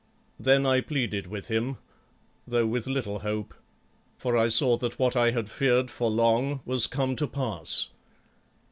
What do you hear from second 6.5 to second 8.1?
was come to pass.